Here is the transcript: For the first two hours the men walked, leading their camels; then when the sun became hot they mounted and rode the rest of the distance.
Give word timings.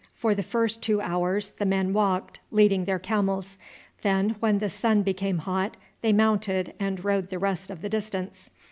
For 0.15 0.33
the 0.33 0.41
first 0.41 0.81
two 0.81 0.99
hours 0.99 1.51
the 1.51 1.63
men 1.67 1.93
walked, 1.93 2.39
leading 2.49 2.85
their 2.85 2.97
camels; 2.97 3.59
then 4.01 4.31
when 4.39 4.57
the 4.57 4.67
sun 4.67 5.03
became 5.03 5.37
hot 5.37 5.77
they 6.01 6.11
mounted 6.11 6.73
and 6.79 7.05
rode 7.05 7.29
the 7.29 7.37
rest 7.37 7.69
of 7.69 7.83
the 7.83 7.89
distance. 7.89 8.49